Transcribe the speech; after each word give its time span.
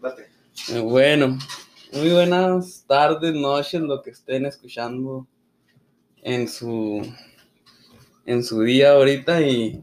Date. 0.00 0.26
Eh, 0.72 0.80
Bueno, 0.80 1.38
muy 1.92 2.10
buenas 2.10 2.84
tardes, 2.86 3.34
noches, 3.34 3.80
lo 3.80 4.02
que 4.02 4.10
estén 4.10 4.46
escuchando 4.46 5.26
en 6.22 6.48
su 6.48 7.02
en 8.24 8.42
su 8.42 8.62
día 8.62 8.92
ahorita 8.92 9.40
y 9.42 9.82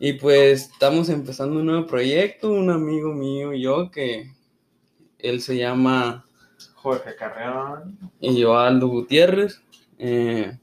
y 0.00 0.12
pues 0.14 0.70
estamos 0.72 1.08
empezando 1.08 1.58
un 1.60 1.66
nuevo 1.66 1.86
proyecto, 1.86 2.50
un 2.50 2.70
amigo 2.70 3.12
mío 3.12 3.52
y 3.52 3.62
yo 3.62 3.90
que 3.90 4.30
él 5.18 5.40
se 5.40 5.56
llama 5.56 6.24
Jorge 6.74 7.14
Carreón. 7.16 7.98
y 8.20 8.38
yo 8.38 8.58
Aldo 8.58 8.88
Gutiérrez. 8.88 9.60
eh, 9.98 10.58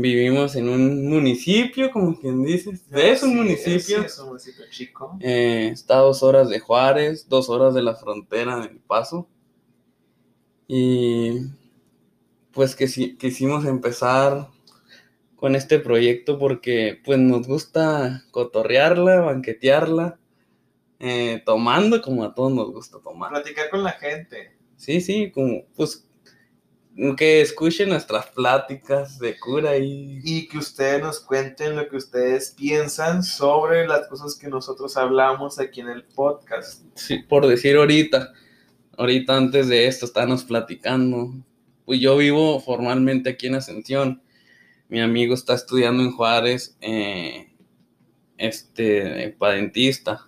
vivimos 0.00 0.54
en 0.54 0.68
un 0.68 1.08
municipio, 1.08 1.90
como 1.90 2.18
quien 2.18 2.44
dice, 2.44 2.70
es 2.92 3.22
un 3.22 3.30
Sí, 3.30 3.34
municipio. 3.36 3.80
sí, 3.80 3.94
es 4.06 4.18
un 4.20 4.28
municipio 4.28 4.64
chico. 4.70 5.18
Eh, 5.20 5.70
está 5.72 5.98
a 5.98 6.02
dos 6.02 6.22
horas 6.22 6.48
de 6.48 6.60
Juárez, 6.60 7.28
dos 7.28 7.48
horas 7.50 7.74
de 7.74 7.82
la 7.82 7.94
frontera 7.96 8.60
del 8.60 8.78
Paso. 8.78 9.28
Y 10.68 11.40
pues 12.52 12.74
que 12.76 12.88
sí- 12.88 13.16
quisimos 13.16 13.64
empezar 13.64 14.48
con 15.36 15.54
este 15.54 15.78
proyecto 15.78 16.38
porque 16.38 17.00
pues 17.04 17.18
nos 17.18 17.46
gusta 17.46 18.24
cotorrearla, 18.30 19.20
banquetearla, 19.20 20.18
eh, 21.00 21.42
tomando 21.46 22.02
como 22.02 22.24
a 22.24 22.34
todos 22.34 22.52
nos 22.52 22.70
gusta 22.72 22.98
tomar. 23.00 23.30
Platicar 23.30 23.70
con 23.70 23.82
la 23.82 23.92
gente. 23.92 24.56
Sí, 24.76 25.00
sí, 25.00 25.30
como 25.30 25.64
pues 25.76 26.07
que 27.16 27.40
escuchen 27.40 27.90
nuestras 27.90 28.26
pláticas 28.26 29.20
de 29.20 29.38
cura 29.38 29.76
y 29.76 30.20
Y 30.24 30.48
que 30.48 30.58
ustedes 30.58 31.00
nos 31.00 31.20
cuenten 31.20 31.76
lo 31.76 31.88
que 31.88 31.96
ustedes 31.96 32.54
piensan 32.56 33.22
sobre 33.22 33.86
las 33.86 34.08
cosas 34.08 34.34
que 34.34 34.48
nosotros 34.48 34.96
hablamos 34.96 35.60
aquí 35.60 35.80
en 35.80 35.88
el 35.88 36.02
podcast. 36.02 36.82
Sí, 36.94 37.18
por 37.18 37.46
decir 37.46 37.76
ahorita, 37.76 38.32
ahorita 38.96 39.36
antes 39.36 39.68
de 39.68 39.86
esto 39.86 40.06
estábamos 40.06 40.42
platicando. 40.42 41.32
Pues 41.84 42.00
yo 42.00 42.16
vivo 42.16 42.58
formalmente 42.58 43.30
aquí 43.30 43.46
en 43.46 43.54
Ascensión. 43.54 44.20
Mi 44.88 45.00
amigo 45.00 45.34
está 45.34 45.54
estudiando 45.54 46.02
en 46.02 46.10
Juárez, 46.10 46.76
eh, 46.80 47.52
este, 48.36 49.36
para 49.38 49.54
dentista. 49.54 50.26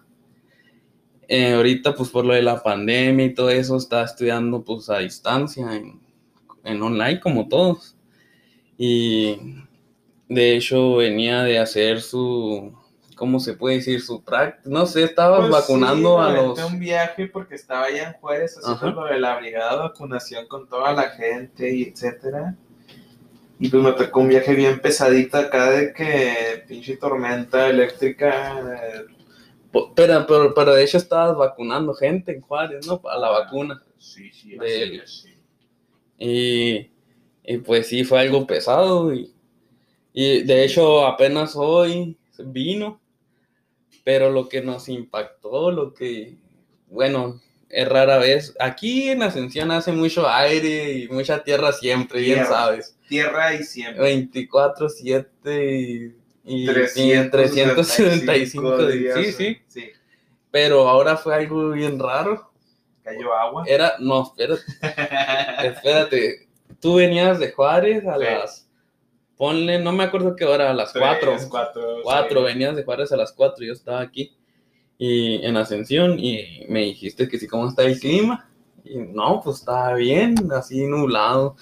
Eh, 1.27 1.55
ahorita, 1.55 1.95
pues 1.95 2.11
por 2.11 2.25
lo 2.25 2.34
de 2.34 2.43
la 2.43 2.62
pandemia 2.62 3.27
y 3.27 3.34
todo 3.34 3.51
eso, 3.51 3.77
está 3.77 4.05
estudiando 4.05 4.62
pues 4.65 4.89
a 4.89 4.99
distancia, 4.99 5.75
en, 5.75 6.09
en 6.64 6.83
online, 6.83 7.20
como 7.20 7.48
todos. 7.48 7.97
Y 8.78 9.39
de 10.28 10.56
hecho 10.56 10.97
venía 10.97 11.42
de 11.42 11.58
hacer 11.58 12.00
su, 12.00 12.72
¿cómo 13.16 13.41
se 13.41 13.55
puede 13.55 13.77
decir? 13.77 14.00
Su 14.00 14.22
práctica. 14.25 14.69
No 14.70 14.86
sé, 14.86 15.05
estaba 15.05 15.38
Pues 15.38 15.50
vacunando 15.50 16.19
sí, 16.19 16.22
a 16.22 16.31
los... 16.31 16.58
un 16.64 16.78
viaje 16.78 17.27
porque 17.27 17.55
estaba 17.56 17.86
allá 17.86 18.08
en 18.08 18.12
Juárez 18.14 18.56
haciendo 18.58 18.91
lo 18.91 19.05
de 19.06 19.19
la 19.20 19.38
brigada 19.38 19.72
de 19.72 19.78
vacunación 19.78 20.47
con 20.48 20.69
toda 20.69 20.92
la 20.92 21.11
gente 21.11 21.75
y 21.75 21.84
etcétera. 21.84 22.56
Y 23.58 23.69
pues 23.69 23.83
me 23.83 23.92
tocó 23.92 24.20
un 24.20 24.28
viaje 24.28 24.55
bien 24.55 24.81
pesadito 24.81 25.36
acá 25.36 25.70
de 25.70 25.92
que 25.92 26.64
pinche 26.66 26.97
tormenta 26.97 27.69
eléctrica. 27.69 28.58
eh, 28.61 29.05
Pero, 29.94 30.27
pero, 30.27 30.55
pero 30.55 30.75
de 30.75 30.84
hecho 30.84 30.98
estabas 30.98 31.36
vacunando 31.36 31.94
gente 31.94 32.33
en 32.33 32.41
Juárez, 32.41 32.86
¿no? 32.86 33.00
Para 33.00 33.19
la 33.19 33.28
vacuna. 33.31 33.83
Sí, 33.98 34.33
sí, 34.33 34.56
De 34.56 34.97
es, 34.97 35.22
sí. 35.22 35.40
Y, 36.21 36.91
y 37.43 37.59
pues 37.59 37.89
sí, 37.89 38.05
fue 38.05 38.21
algo 38.21 38.47
pesado. 38.47 39.13
Y, 39.13 39.33
y 40.13 40.43
de 40.43 40.65
hecho 40.65 41.05
apenas 41.07 41.57
hoy 41.57 42.17
vino. 42.39 43.01
Pero 44.05 44.31
lo 44.31 44.49
que 44.49 44.62
nos 44.62 44.89
impactó, 44.89 45.71
lo 45.71 45.93
que, 45.93 46.37
bueno, 46.89 47.41
es 47.69 47.89
rara 47.89 48.19
vez. 48.19 48.55
Aquí 48.59 49.09
en 49.09 49.23
Ascensión 49.23 49.71
hace 49.71 49.93
mucho 49.93 50.29
aire 50.29 50.93
y 50.93 51.09
mucha 51.09 51.43
tierra 51.43 51.73
siempre, 51.73 52.21
bien 52.21 52.39
Tierra. 52.39 52.49
sabes. 52.51 52.97
Tierra 53.09 53.55
y 53.55 53.62
siempre. 53.62 54.03
24, 54.03 54.89
7 54.89 55.81
y, 55.81 56.17
y 56.44 56.67
375 56.67 57.75
375 57.75 58.87
días. 58.87 59.19
Sí, 59.19 59.33
sí. 59.33 59.59
Sí. 59.69 59.91
Pero 60.50 60.89
ahora 60.89 61.17
fue 61.17 61.34
algo 61.34 61.71
bien 61.71 61.99
raro. 61.99 62.50
Cayó 63.05 63.33
agua. 63.34 63.65
Era, 63.67 63.94
no, 63.99 64.23
espérate, 64.25 64.62
espérate. 65.75 66.48
Tú 66.81 66.94
venías 66.97 67.38
de 67.38 67.53
Juárez 67.53 68.06
a 68.06 68.16
Sí. 68.16 68.25
las, 68.25 68.69
ponle, 69.37 69.78
no 69.78 69.93
me 69.93 70.04
acuerdo 70.04 70.37
qué 70.37 70.44
hora, 70.44 70.71
a 70.71 70.75
las 70.75 70.93
Tres, 70.93 71.03
4. 71.03 71.37
cuatro. 71.50 71.82
4, 72.03 72.41
sí. 72.41 72.44
venías 72.47 72.76
de 72.76 72.84
Juárez 72.84 73.12
a 73.12 73.16
las 73.16 73.32
4, 73.32 73.65
yo 73.65 73.72
estaba 73.72 74.00
aquí 74.00 74.34
y 74.99 75.44
en 75.44 75.56
Ascensión 75.56 76.19
y 76.19 76.66
me 76.69 76.81
dijiste 76.81 77.26
que 77.28 77.38
sí, 77.38 77.47
¿cómo 77.47 77.69
está 77.69 77.82
el 77.84 77.99
clima? 77.99 78.49
Y 78.84 78.97
no, 78.99 79.41
pues 79.43 79.59
estaba 79.60 79.94
bien, 79.94 80.34
así 80.54 80.87
nublado, 80.87 81.56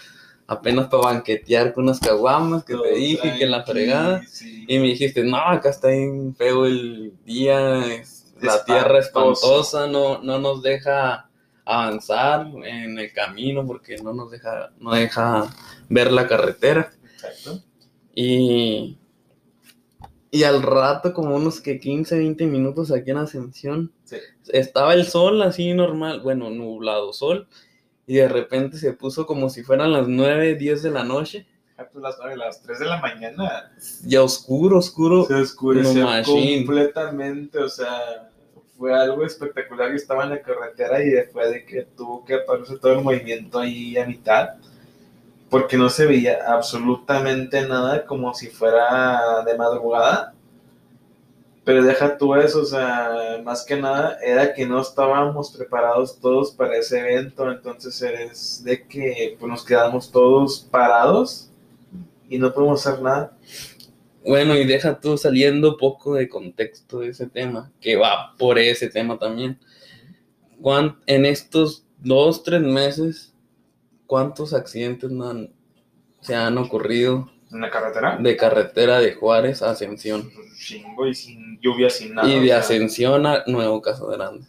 apenas 0.46 0.88
para 0.88 1.04
banquetear 1.04 1.72
con 1.72 1.84
unas 1.84 2.00
caguamas 2.00 2.64
que 2.64 2.74
te 2.74 2.94
dije 2.94 3.34
que 3.38 3.46
la 3.46 3.64
tranqui, 3.64 3.82
fregada. 3.82 4.22
sí. 4.26 4.64
Y 4.66 4.78
me 4.78 4.86
dijiste, 4.88 5.22
no, 5.24 5.36
acá 5.36 5.70
está 5.70 5.88
bien 5.88 6.34
feo 6.36 6.66
el 6.66 7.12
día, 7.24 7.78
es- 7.94 8.34
la 8.40 8.64
tierra 8.64 8.98
espantosa, 9.00 9.86
no, 9.88 10.22
no 10.22 10.38
nos 10.38 10.62
deja 10.62 11.27
avanzar 11.68 12.46
en 12.64 12.98
el 12.98 13.12
camino 13.12 13.66
porque 13.66 13.96
no 13.98 14.12
nos 14.14 14.30
deja, 14.30 14.72
no 14.80 14.92
deja 14.94 15.46
ver 15.88 16.10
la 16.12 16.26
carretera. 16.26 16.90
Exacto. 17.14 17.62
Y, 18.14 18.98
y 20.30 20.42
al 20.44 20.62
rato, 20.62 21.12
como 21.12 21.36
unos 21.36 21.60
que 21.60 21.78
15, 21.78 22.18
20 22.18 22.46
minutos 22.46 22.90
aquí 22.90 23.10
en 23.10 23.18
Ascensión, 23.18 23.92
Sí. 24.04 24.16
estaba 24.48 24.94
el 24.94 25.04
sol 25.04 25.42
así 25.42 25.72
normal, 25.74 26.20
bueno, 26.22 26.50
nublado 26.50 27.12
sol, 27.12 27.46
y 28.06 28.14
de 28.16 28.28
repente 28.28 28.78
se 28.78 28.92
puso 28.94 29.26
como 29.26 29.50
si 29.50 29.62
fueran 29.62 29.92
las 29.92 30.08
9, 30.08 30.54
10 30.54 30.82
de 30.82 30.90
la 30.90 31.04
noche, 31.04 31.46
Ah, 31.80 31.86
pues 31.92 32.02
las, 32.02 32.18
a 32.18 32.34
las 32.34 32.60
3 32.62 32.80
de 32.80 32.86
la 32.86 33.00
mañana 33.00 33.70
ya 34.04 34.22
oscuro, 34.24 34.78
oscuro. 34.78 35.26
se 35.26 35.34
oscureció 35.34 36.06
No 36.10 36.22
completamente, 36.24 37.58
o 37.60 37.68
sea, 37.68 38.27
fue 38.78 38.94
algo 38.94 39.24
espectacular. 39.24 39.90
Yo 39.90 39.96
estaba 39.96 40.24
en 40.24 40.30
la 40.30 40.42
carretera 40.42 41.02
y 41.02 41.10
después 41.10 41.50
de 41.50 41.66
que 41.66 41.82
tuvo 41.82 42.24
que 42.24 42.34
aparecer 42.36 42.78
todo 42.78 42.92
el 42.92 43.02
movimiento 43.02 43.58
ahí 43.58 43.98
a 43.98 44.06
mitad, 44.06 44.50
porque 45.50 45.76
no 45.76 45.88
se 45.88 46.06
veía 46.06 46.38
absolutamente 46.46 47.66
nada 47.66 48.06
como 48.06 48.32
si 48.34 48.46
fuera 48.46 49.42
de 49.44 49.56
madrugada. 49.58 50.34
Pero 51.64 51.82
deja 51.82 52.16
tú 52.16 52.34
eso, 52.34 52.62
o 52.62 52.64
sea, 52.64 53.42
más 53.44 53.64
que 53.64 53.76
nada 53.76 54.16
era 54.22 54.54
que 54.54 54.64
no 54.64 54.80
estábamos 54.80 55.54
preparados 55.54 56.18
todos 56.18 56.52
para 56.52 56.76
ese 56.78 56.98
evento, 57.00 57.50
entonces 57.50 58.00
es 58.00 58.64
de 58.64 58.86
que 58.86 59.36
pues, 59.38 59.50
nos 59.50 59.64
quedamos 59.64 60.10
todos 60.10 60.60
parados 60.70 61.50
y 62.28 62.38
no 62.38 62.54
podemos 62.54 62.86
hacer 62.86 63.02
nada. 63.02 63.36
Bueno, 64.24 64.56
y 64.56 64.64
deja 64.66 65.00
tú 65.00 65.16
saliendo 65.16 65.76
poco 65.76 66.14
de 66.14 66.28
contexto 66.28 67.00
de 67.00 67.08
ese 67.08 67.26
tema, 67.28 67.70
que 67.80 67.96
va 67.96 68.34
por 68.36 68.58
ese 68.58 68.88
tema 68.88 69.18
también. 69.18 69.58
¿Cuán- 70.60 70.98
en 71.06 71.24
estos 71.24 71.86
dos, 71.98 72.42
tres 72.42 72.60
meses, 72.60 73.34
¿cuántos 74.06 74.52
accidentes 74.54 75.10
no 75.10 75.30
han- 75.30 75.52
se 76.20 76.34
han 76.34 76.58
ocurrido 76.58 77.30
¿En 77.52 77.60
la 77.60 77.70
carretera? 77.70 78.18
de 78.20 78.36
carretera 78.36 78.98
de 79.00 79.14
Juárez 79.14 79.62
a 79.62 79.70
Ascensión? 79.70 80.28
Chingo 80.58 81.06
y 81.06 81.14
sin 81.14 81.60
lluvia, 81.60 81.88
sin 81.88 82.14
nada. 82.14 82.28
y 82.28 82.40
de 82.40 82.52
Ascensión 82.52 83.24
a 83.24 83.44
Nuevo 83.46 83.80
Caso 83.80 84.08
Grande. 84.08 84.44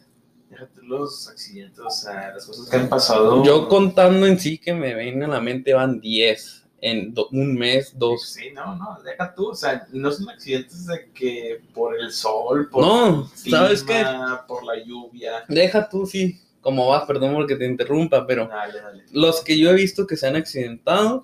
Déjate 0.49 0.81
los 0.81 1.29
accidentes, 1.29 1.79
o 1.79 1.89
sea, 1.91 2.31
las 2.33 2.45
cosas 2.45 2.67
que 2.69 2.75
han 2.75 2.89
pasado. 2.89 3.43
Yo 3.45 3.69
contando 3.69 4.25
en 4.25 4.39
sí 4.39 4.57
que 4.57 4.73
me 4.73 4.95
viene 4.95 5.25
a 5.25 5.27
la 5.29 5.39
mente 5.39 5.73
van 5.73 6.01
10 6.01 6.65
en 6.81 7.13
do- 7.13 7.29
un 7.31 7.55
mes, 7.55 7.93
dos. 7.97 8.25
Sí, 8.29 8.51
no, 8.53 8.75
no, 8.75 8.97
deja 9.03 9.33
tú, 9.33 9.49
o 9.49 9.55
sea, 9.55 9.87
no 9.91 10.11
son 10.11 10.29
accidentes 10.29 10.85
de 10.85 11.09
que 11.13 11.61
por 11.73 11.97
el 11.99 12.11
sol, 12.11 12.69
por 12.69 12.85
No, 12.85 13.29
el 13.45 13.51
¿sabes 13.51 13.83
qué? 13.83 13.95
clima, 13.95 14.45
por 14.47 14.63
la 14.63 14.83
lluvia. 14.83 15.43
Deja 15.47 15.87
tú, 15.89 16.05
sí, 16.05 16.39
como 16.61 16.87
vas, 16.87 17.05
perdón 17.05 17.33
porque 17.35 17.55
te 17.55 17.65
interrumpa, 17.65 18.25
pero 18.27 18.47
Dale, 18.47 18.81
dale. 18.81 19.03
los 19.11 19.41
que 19.41 19.57
yo 19.57 19.69
he 19.71 19.73
visto 19.73 20.05
que 20.07 20.17
se 20.17 20.27
han 20.27 20.35
accidentado, 20.35 21.23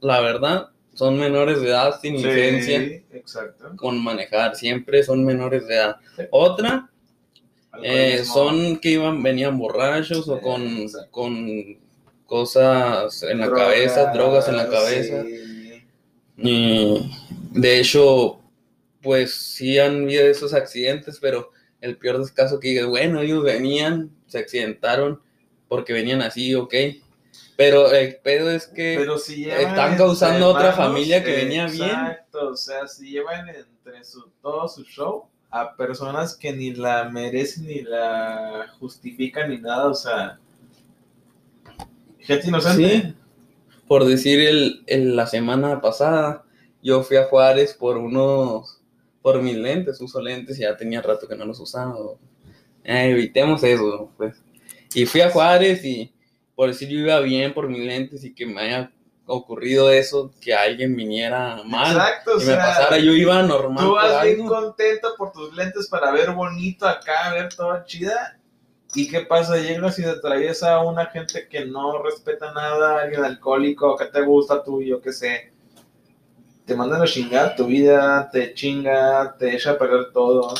la 0.00 0.20
verdad, 0.20 0.68
son 0.94 1.18
menores 1.18 1.60
de 1.60 1.68
edad 1.68 2.00
sin 2.00 2.14
licencia 2.16 2.80
Sí, 2.80 3.02
exacto. 3.12 3.76
con 3.76 4.02
manejar, 4.02 4.56
siempre 4.56 5.02
son 5.02 5.24
menores 5.24 5.66
de 5.66 5.74
edad. 5.74 5.96
Otra, 6.30 6.90
eh, 7.82 8.24
son 8.24 8.78
que 8.78 8.90
iban, 8.92 9.22
venían 9.22 9.58
borrachos 9.58 10.28
o 10.28 10.36
Sí, 10.36 10.42
con, 10.42 10.86
con 11.10 11.78
cosas 12.26 13.22
en 13.22 13.38
la 13.38 13.46
Drogas, 13.46 13.64
cabeza, 13.64 14.12
drogas 14.12 14.48
en 14.48 14.56
la 14.56 14.68
cabeza. 14.68 15.22
sí. 15.22 15.46
Y 16.36 17.10
de 17.52 17.80
hecho, 17.80 18.40
pues 19.00 19.34
sí 19.34 19.78
han 19.78 20.02
habido 20.02 20.26
esos 20.26 20.52
accidentes, 20.52 21.18
pero 21.20 21.50
el 21.80 21.96
peor 21.96 22.20
es 22.20 22.30
caso 22.32 22.60
que 22.60 22.68
digas, 22.68 22.86
bueno, 22.86 23.20
ellos 23.20 23.42
venían, 23.42 24.10
se 24.26 24.38
accidentaron 24.38 25.20
porque 25.68 25.92
venían 25.92 26.22
así, 26.22 26.54
ok. 26.54 26.74
Pero 27.56 27.90
el 27.90 28.16
pedo 28.16 28.50
es 28.50 28.66
que 28.66 28.96
Pero 28.98 29.16
si 29.16 29.44
llevan 29.44 29.60
están 29.60 29.96
causando 29.96 30.48
otra 30.48 30.72
manos, 30.72 30.76
familia 30.76 31.24
que 31.24 31.32
venía 31.32 31.66
bien. 31.66 31.88
Exacto, 31.88 32.48
o 32.50 32.56
sea, 32.56 32.86
si 32.86 33.10
llevan 33.10 33.48
entre 33.48 34.04
su, 34.04 34.28
todo 34.42 34.68
su 34.68 34.84
show, 34.84 35.26
a 35.50 35.74
personas 35.74 36.36
que 36.36 36.52
ni 36.52 36.74
la 36.74 37.08
merecen, 37.08 37.66
ni 37.66 37.80
la 37.80 38.66
justifican, 38.78 39.48
ni 39.48 39.58
nada, 39.58 39.88
o 39.88 39.94
sea, 39.94 40.38
gente 42.26 42.48
inocente. 42.48 43.00
Sí. 43.02 43.14
Por 43.88 44.04
decir, 44.04 44.40
el, 44.40 44.82
el- 44.86 45.16
la 45.16 45.26
semana 45.26 45.80
pasada 45.80 46.44
yo 46.82 47.02
fui 47.02 47.16
a 47.16 47.24
Juárez 47.24 47.74
por 47.74 47.96
unos, 47.98 48.80
por 49.22 49.42
mis 49.42 49.56
lentes, 49.56 50.00
uso 50.00 50.20
lentes 50.20 50.58
y 50.58 50.62
ya 50.62 50.76
tenía 50.76 51.02
rato 51.02 51.26
que 51.28 51.36
no 51.36 51.44
los 51.44 51.60
usaba. 51.60 51.96
Eh, 52.84 53.10
evitemos 53.10 53.62
eso, 53.64 54.10
pues. 54.16 54.36
Y 54.94 55.06
fui 55.06 55.20
a 55.20 55.30
Juárez 55.30 55.84
y 55.84 56.12
por 56.54 56.68
decir 56.68 56.88
yo 56.88 56.98
iba 57.00 57.20
bien 57.20 57.52
por 57.54 57.68
mis 57.68 57.84
lentes 57.84 58.24
y 58.24 58.34
que 58.34 58.46
me 58.46 58.60
haya 58.62 58.90
ocurrido 59.28 59.90
eso, 59.90 60.32
que 60.40 60.54
alguien 60.54 60.94
viniera 60.94 61.60
mal 61.64 61.96
Exacto, 61.96 62.34
y 62.34 62.38
me 62.38 62.44
sea, 62.44 62.58
pasara, 62.58 62.98
yo 62.98 63.12
iba 63.12 63.42
normal. 63.42 63.84
tú 63.84 63.92
vas 63.94 64.22
bien 64.24 64.46
contento 64.46 65.08
por 65.18 65.32
tus 65.32 65.52
lentes 65.56 65.88
para 65.88 66.12
ver 66.12 66.30
bonito 66.30 66.86
acá, 66.86 67.32
ver 67.34 67.52
todo 67.54 67.84
chida. 67.84 68.38
¿Y 68.96 69.08
qué 69.08 69.20
pasa? 69.20 69.58
Llegas 69.58 69.98
y 69.98 70.02
te 70.04 70.14
traes 70.20 70.62
a 70.62 70.80
una 70.80 71.04
gente 71.06 71.46
que 71.48 71.66
no 71.66 72.02
respeta 72.02 72.50
nada, 72.52 73.02
alguien 73.02 73.22
alcohólico, 73.22 73.94
que 73.94 74.06
te 74.06 74.22
gusta 74.22 74.64
tú, 74.64 74.80
yo 74.80 75.02
qué 75.02 75.12
sé. 75.12 75.52
Te 76.64 76.74
mandan 76.74 77.02
a 77.02 77.04
chingar 77.04 77.54
tu 77.54 77.66
vida, 77.66 78.28
te 78.32 78.54
chinga, 78.54 79.36
te 79.38 79.54
echa 79.54 79.72
a 79.72 79.78
perder 79.78 80.12
todo. 80.12 80.54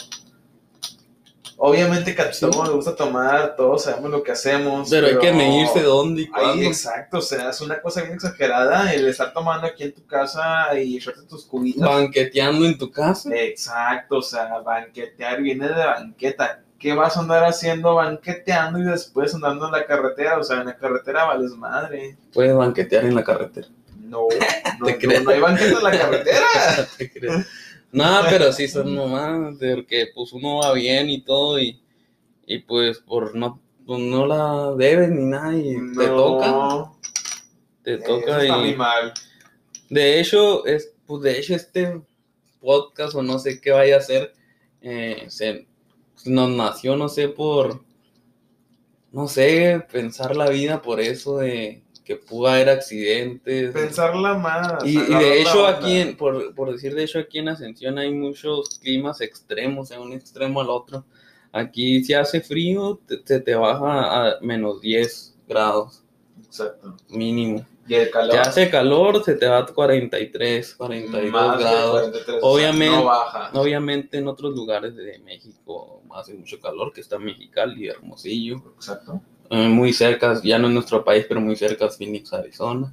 Obviamente 1.58 2.14
que 2.14 2.20
a 2.20 2.30
todos 2.30 2.56
nos 2.56 2.70
gusta 2.74 2.94
tomar, 2.94 3.56
todos 3.56 3.84
sabemos 3.84 4.10
lo 4.10 4.22
que 4.22 4.32
hacemos. 4.32 4.90
Pero 4.90 5.06
hay 5.06 5.18
que 5.18 5.32
medirse 5.32 5.80
dónde 5.80 6.22
y 6.22 6.24
Ahí, 6.26 6.30
cuándo. 6.30 6.66
exacto, 6.66 7.18
o 7.18 7.22
sea, 7.22 7.48
es 7.48 7.60
una 7.62 7.80
cosa 7.80 8.02
bien 8.02 8.16
exagerada 8.16 8.92
el 8.92 9.08
estar 9.08 9.32
tomando 9.32 9.66
aquí 9.66 9.84
en 9.84 9.94
tu 9.94 10.04
casa 10.06 10.78
y 10.78 10.98
echarte 10.98 11.22
tus 11.22 11.46
cubitos. 11.46 11.88
Banqueteando 11.88 12.66
en 12.66 12.76
tu 12.76 12.90
casa. 12.90 13.34
Exacto, 13.34 14.18
o 14.18 14.22
sea, 14.22 14.58
banquetear 14.58 15.40
viene 15.40 15.68
de 15.68 15.74
banqueta. 15.86 16.62
¿Qué 16.78 16.94
vas 16.94 17.16
a 17.16 17.20
andar 17.20 17.44
haciendo 17.44 17.94
banqueteando 17.94 18.78
y 18.78 18.84
después 18.84 19.34
andando 19.34 19.66
en 19.66 19.72
la 19.72 19.86
carretera? 19.86 20.38
O 20.38 20.44
sea, 20.44 20.60
en 20.60 20.66
la 20.66 20.76
carretera 20.76 21.24
vales 21.24 21.52
madre. 21.52 22.16
Puedes 22.32 22.54
banquetear 22.54 23.04
en 23.04 23.14
la 23.14 23.24
carretera. 23.24 23.68
No, 23.98 24.28
no, 24.80 24.86
Te 24.86 25.06
no, 25.06 25.20
no 25.20 25.30
hay 25.30 25.40
banqueta 25.40 25.78
en 25.78 25.82
la 25.82 25.98
carretera. 25.98 26.46
Te 26.98 27.10
creo. 27.10 27.44
No, 27.92 28.20
pero 28.28 28.52
sí 28.52 28.68
son 28.68 28.94
nomás, 28.94 29.56
porque 29.58 30.08
pues 30.14 30.32
uno 30.32 30.58
va 30.58 30.72
bien 30.74 31.08
y 31.08 31.22
todo 31.22 31.58
y, 31.58 31.80
y 32.46 32.58
pues 32.58 32.98
por 32.98 33.34
no, 33.34 33.60
pues, 33.86 34.00
no 34.00 34.26
la 34.26 34.74
debes 34.76 35.10
ni 35.10 35.24
nada 35.24 35.56
y 35.56 35.76
te 35.96 36.06
toca, 36.08 36.90
te 37.82 37.94
eso 37.94 38.04
toca 38.04 38.42
está 38.42 38.58
muy 38.58 38.70
y 38.70 38.76
mal. 38.76 39.14
de 39.88 40.20
hecho, 40.20 40.66
es, 40.66 40.92
pues 41.06 41.22
de 41.22 41.38
hecho 41.38 41.54
este 41.54 42.02
podcast 42.60 43.14
o 43.14 43.22
no 43.22 43.38
sé 43.38 43.60
qué 43.60 43.70
vaya 43.70 43.96
a 43.96 44.00
ser, 44.02 44.34
eh, 44.82 45.24
se, 45.28 45.66
nos 46.24 46.50
nació, 46.50 46.96
no 46.96 47.08
sé, 47.08 47.28
por, 47.28 47.82
no 49.12 49.28
sé, 49.28 49.84
pensar 49.90 50.36
la 50.36 50.48
vida 50.48 50.82
por 50.82 51.00
eso 51.00 51.38
de 51.38 51.82
que 52.04 52.16
pudo 52.16 52.46
haber 52.48 52.68
accidentes. 52.68 53.72
Pensarla 53.72 54.34
más. 54.34 54.84
Y, 54.84 54.96
y 54.98 55.14
de 55.14 55.40
hecho 55.40 55.66
aquí, 55.66 55.96
en- 55.96 56.16
por, 56.16 56.54
por 56.54 56.72
decir 56.72 56.94
de 56.94 57.02
hecho 57.04 57.18
aquí 57.18 57.38
en 57.38 57.48
Ascensión 57.48 57.98
hay 57.98 58.12
muchos 58.12 58.78
climas 58.78 59.20
extremos, 59.20 59.88
de 59.88 59.98
un 59.98 60.12
extremo 60.12 60.60
al 60.60 60.70
otro. 60.70 61.04
Aquí 61.50 62.04
si 62.04 62.14
hace 62.14 62.40
frío, 62.40 63.00
te, 63.06 63.16
te, 63.18 63.40
te 63.40 63.54
baja 63.54 64.28
a 64.36 64.40
menos 64.40 64.80
10 64.80 65.34
grados 65.48 66.02
Exacto. 66.44 66.96
mínimo. 67.08 67.66
Y 67.88 67.94
el 67.94 68.10
calor. 68.10 68.30
Te 68.32 68.38
hace 68.38 68.70
calor, 68.70 69.22
se 69.24 69.34
te 69.34 69.46
va 69.46 69.58
a 69.58 69.66
43, 69.66 70.74
42 70.74 71.30
más 71.32 71.58
grados. 71.58 71.92
43, 72.00 72.28
o 72.28 72.40
sea, 72.40 72.48
Obviamente- 72.48 72.96
no 72.96 73.04
baja. 73.04 73.50
Obviamente 73.54 74.18
en 74.18 74.28
otros 74.28 74.54
lugares 74.54 74.96
de 74.96 75.18
México 75.20 76.02
hace 76.14 76.34
mucho 76.34 76.58
calor, 76.60 76.92
que 76.92 77.00
está 77.00 77.18
Mexicali, 77.18 77.88
Hermosillo, 77.88 78.62
Exacto. 78.76 79.20
eh, 79.50 79.68
muy 79.68 79.92
cerca, 79.92 80.40
ya 80.42 80.58
no 80.58 80.66
en 80.68 80.74
nuestro 80.74 81.04
país, 81.04 81.26
pero 81.28 81.40
muy 81.40 81.56
cerca 81.56 81.86
es 81.86 81.96
Phoenix, 81.96 82.32
Arizona. 82.32 82.92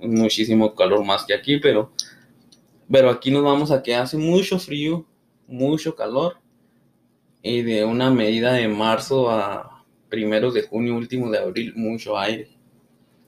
Muchísimo 0.00 0.74
calor 0.74 1.04
más 1.04 1.24
que 1.24 1.34
aquí, 1.34 1.58
pero, 1.58 1.92
pero 2.90 3.10
aquí 3.10 3.30
nos 3.30 3.44
vamos 3.44 3.70
a 3.70 3.82
que 3.82 3.94
hace 3.94 4.16
mucho 4.16 4.58
frío, 4.58 5.04
mucho 5.46 5.94
calor, 5.94 6.36
y 7.42 7.62
de 7.62 7.84
una 7.84 8.10
medida 8.10 8.52
de 8.54 8.68
marzo 8.68 9.30
a 9.30 9.84
primeros 10.08 10.54
de 10.54 10.62
junio, 10.62 10.96
últimos 10.96 11.30
de 11.30 11.38
abril, 11.38 11.72
mucho 11.76 12.18
aire. 12.18 12.48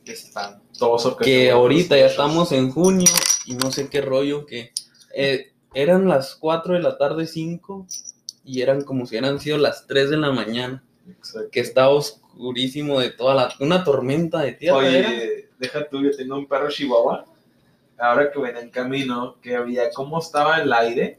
Espantoso. 0.05 1.17
Que 1.17 1.47
se 1.47 1.51
ahorita 1.51 1.97
ya 1.97 2.07
estamos 2.07 2.53
en 2.53 2.71
junio 2.71 3.11
y 3.47 3.55
no 3.55 3.71
sé 3.71 3.89
qué 3.89 4.01
rollo, 4.01 4.47
que 4.47 4.73
eh, 5.15 5.53
eran 5.75 6.09
las 6.09 6.35
4 6.37 6.75
de 6.75 6.81
la 6.81 6.99
tarde, 6.99 7.27
5, 7.27 7.87
y 8.45 8.63
eran 8.63 8.83
como 8.83 9.07
si 9.07 9.17
hubieran 9.17 9.41
sido 9.41 9.59
las 9.59 9.87
3 9.87 10.11
de 10.11 10.17
la 10.17 10.33
mañana, 10.33 10.83
Exacto. 11.09 11.49
que 11.51 11.61
estaba 11.61 11.91
oscurísimo 11.91 13.01
de 13.01 13.11
toda 13.11 13.35
la, 13.35 13.55
una 13.61 13.85
tormenta 13.85 14.41
de 14.41 14.53
tierra. 14.53 14.89
era. 14.89 15.09
Oye, 15.09 15.49
deja 15.59 15.89
tú, 15.89 16.03
yo 16.03 16.15
tengo 16.17 16.37
un 16.37 16.47
perro 16.47 16.71
chihuahua. 16.71 17.25
Ahora 17.99 18.33
que 18.33 18.41
venía 18.41 18.61
en 18.61 18.71
camino, 18.71 19.37
que 19.41 19.55
había 19.55 19.91
cómo 19.91 20.19
estaba 20.19 20.59
el 20.61 20.73
aire. 20.73 21.19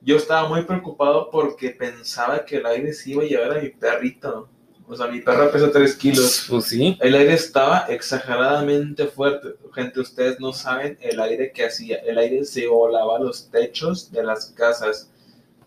Yo 0.00 0.16
estaba 0.16 0.48
muy 0.48 0.62
preocupado 0.62 1.28
porque 1.30 1.70
pensaba 1.70 2.44
que 2.44 2.56
el 2.56 2.66
aire 2.66 2.92
se 2.92 3.10
iba 3.10 3.22
a 3.24 3.26
llevar 3.26 3.58
a 3.58 3.60
mi 3.60 3.68
perrito. 3.68 4.48
O 4.90 4.96
sea, 4.96 5.06
mi 5.08 5.20
perro 5.20 5.50
pesa 5.50 5.70
3 5.70 5.94
kilos. 5.96 6.46
Pues 6.48 6.64
sí, 6.64 6.96
El 7.00 7.14
aire 7.14 7.34
estaba 7.34 7.80
exageradamente 7.90 9.06
fuerte. 9.06 9.48
Gente, 9.74 10.00
ustedes 10.00 10.40
no 10.40 10.52
saben 10.52 10.96
el 11.02 11.20
aire 11.20 11.52
que 11.52 11.66
hacía. 11.66 11.98
El 11.98 12.16
aire 12.18 12.44
se 12.44 12.66
volaba 12.66 13.18
los 13.18 13.50
techos 13.50 14.10
de 14.10 14.22
las 14.24 14.46
casas. 14.56 15.10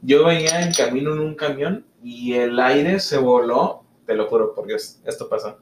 Yo 0.01 0.25
venía 0.25 0.62
en 0.63 0.73
camino 0.73 1.13
en 1.13 1.19
un 1.19 1.35
camión 1.35 1.85
y 2.03 2.33
el 2.33 2.59
aire 2.59 3.00
se 3.00 3.18
voló. 3.18 3.83
Te 4.07 4.15
lo 4.15 4.27
juro, 4.27 4.53
porque 4.56 4.73
es- 4.75 5.00
esto 5.06 5.29
pasó. 5.29 5.59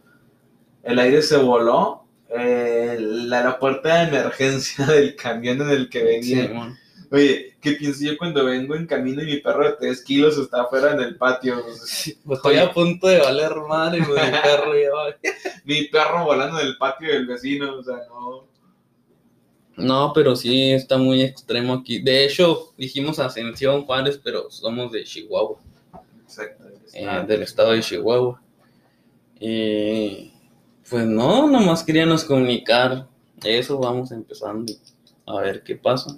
El 0.83 0.97
aire 0.99 1.21
se 1.21 1.37
voló. 1.37 2.05
eh, 2.31 2.95
la, 2.99 3.43
la 3.43 3.57
puerta 3.59 3.95
de 3.95 4.07
emergencia 4.07 4.85
del 4.87 5.15
camión 5.15 5.61
en 5.61 5.69
el 5.71 5.89
que 5.89 6.03
venía. 6.03 6.47
Simón. 6.47 6.77
Oye, 7.11 7.55
¿qué 7.59 7.71
pienso 7.71 8.03
yo 8.03 8.17
cuando 8.17 8.45
vengo 8.45 8.75
en 8.75 8.85
camino 8.85 9.23
y 9.23 9.25
mi 9.25 9.37
perro 9.37 9.65
de 9.65 9.77
3 9.79 10.03
kilos 10.03 10.37
está 10.37 10.61
afuera 10.61 10.93
en 10.93 10.99
el 10.99 11.15
patio? 11.17 11.63
Pues 11.63 12.15
estoy 12.29 12.57
a 12.57 12.71
punto 12.71 13.07
de 13.07 13.19
valer 13.19 13.55
madre, 13.67 13.99
güey, 14.05 14.23
el 14.23 14.41
perro 14.41 14.73
ya. 14.75 15.31
Mi 15.65 15.85
perro 15.85 16.25
volando 16.25 16.59
en 16.59 16.67
el 16.67 16.77
patio 16.77 17.09
del 17.09 17.25
vecino, 17.25 17.79
o 17.79 17.83
sea, 17.83 17.97
no. 18.09 18.47
No, 19.75 20.11
pero 20.13 20.35
sí 20.35 20.71
está 20.71 20.97
muy 20.97 21.23
extremo 21.23 21.73
aquí. 21.73 21.99
De 21.99 22.25
hecho, 22.25 22.73
dijimos 22.77 23.17
Ascensión 23.17 23.85
Juárez, 23.85 24.19
pero 24.23 24.51
somos 24.51 24.91
de 24.91 25.03
Chihuahua, 25.03 25.57
Exacto. 26.23 26.65
eh, 26.93 27.23
del 27.27 27.41
estado 27.43 27.71
de 27.71 27.79
Chihuahua. 27.79 28.41
Y 29.39 30.33
pues 30.89 31.05
no, 31.05 31.47
nomás 31.47 31.83
queríamos 31.83 32.23
comunicar 32.25 33.07
eso, 33.43 33.79
vamos 33.79 34.11
empezando 34.11 34.73
a 35.25 35.39
ver 35.39 35.63
qué 35.63 35.75
pasa. 35.75 36.17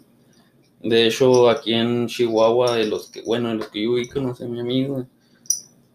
De 0.84 1.08
hecho, 1.08 1.50
aquí 1.50 1.74
en 1.74 2.08
Chihuahua, 2.08 2.76
de 2.76 2.86
los 2.86 3.08
que, 3.12 3.22
bueno, 3.22 3.50
de 3.50 3.56
los 3.56 3.68
que 3.68 3.84
yo 3.84 3.92
ubico, 3.94 4.20
no 4.20 4.34
sé, 4.36 4.48
mi 4.48 4.60
amigo, 4.60 5.06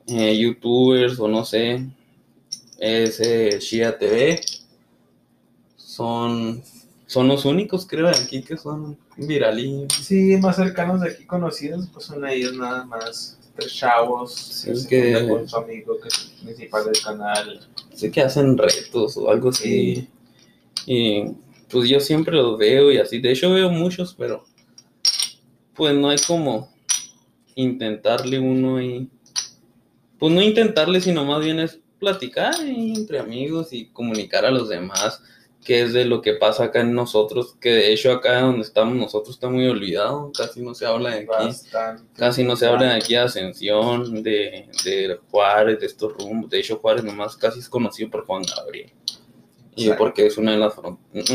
eh, 0.07 0.37
youtubers 0.39 1.19
o 1.19 1.27
no 1.29 1.45
sé, 1.45 1.85
es 2.79 3.19
eh, 3.21 3.59
Shia 3.61 3.99
TV, 3.99 4.41
son, 5.77 6.63
son 7.07 7.29
los 7.29 7.45
únicos, 7.45 7.87
creo, 7.87 8.07
de 8.07 8.13
aquí 8.17 8.43
que 8.43 8.57
son 8.57 8.97
viralillos. 9.17 9.93
Sí, 9.93 10.37
más 10.37 10.57
cercanos 10.57 11.01
de 11.01 11.11
aquí 11.11 11.25
conocidos, 11.25 11.89
pues 11.93 12.07
son 12.07 12.27
ellos 12.29 12.55
nada 12.55 12.85
más. 12.85 13.39
Tres 13.57 13.75
chavos 13.75 14.35
Sí, 14.35 14.69
que 14.71 14.77
se 14.77 14.89
que- 14.89 15.15
juntan 15.15 15.29
con 15.29 15.49
su 15.49 15.57
amigo 15.57 15.99
que 16.01 16.09
es 16.09 16.33
el 16.41 16.45
principal 16.47 16.85
del 16.85 17.01
canal. 17.03 17.61
sé 17.95 18.11
que 18.11 18.21
hacen 18.21 18.59
retos 18.59 19.17
o 19.17 19.31
algo 19.31 19.49
así. 19.49 20.07
Y 20.85 21.25
pues 21.71 21.89
yo 21.89 21.99
siempre 21.99 22.37
los 22.37 22.59
veo 22.59 22.93
y 22.93 22.99
así. 22.99 23.19
De 23.19 23.33
hecho 23.33 23.51
veo 23.51 23.71
muchos, 23.71 24.15
pero 24.19 24.45
pues 25.77 25.95
no 25.95 26.09
hay 26.09 26.19
como 26.27 26.73
intentarle 27.55 28.39
uno 28.39 28.81
y... 28.81 29.11
Pues 30.19 30.33
no 30.33 30.41
intentarle, 30.41 31.01
sino 31.01 31.25
más 31.25 31.45
bien 31.45 31.61
es 31.61 31.79
platicar 31.99 32.55
entre 32.65 33.19
amigos 33.19 33.73
y 33.73 33.87
comunicar 33.89 34.47
a 34.47 34.51
los 34.51 34.69
demás 34.69 35.21
qué 35.67 35.83
es 35.83 35.93
de 35.93 36.05
lo 36.05 36.23
que 36.23 36.35
pasa 36.35 36.65
acá 36.65 36.81
en 36.81 36.95
nosotros, 36.95 37.57
que 37.61 37.71
de 37.71 37.93
hecho 37.93 38.13
acá 38.13 38.41
donde 38.41 38.63
estamos 38.63 38.95
nosotros 38.95 39.35
está 39.35 39.49
muy 39.49 39.67
olvidado, 39.67 40.31
casi 40.33 40.63
no 40.63 40.75
se 40.75 40.87
habla 40.87 41.11
de 41.11 41.17
aquí. 41.17 41.27
Bastante. 41.27 42.05
Casi 42.15 42.45
no 42.45 42.55
se 42.55 42.67
habla 42.67 42.87
de 42.87 42.95
aquí 42.95 43.15
de 43.15 43.21
Ascensión, 43.21 44.23
de, 44.23 44.69
de 44.85 45.19
Juárez, 45.29 45.81
de 45.81 45.87
estos 45.87 46.13
rumbos. 46.15 46.51
De 46.51 46.61
hecho, 46.61 46.79
Juárez 46.79 47.03
nomás 47.03 47.37
casi 47.37 47.59
es 47.59 47.69
conocido 47.69 48.11
por 48.11 48.25
Juan 48.25 48.45
Gabriel. 48.45 48.93
Y 49.75 49.83
Exacto. 49.83 50.05
porque 50.05 50.27
es 50.27 50.39
una 50.39 50.53
de 50.53 50.59
las 50.59 50.75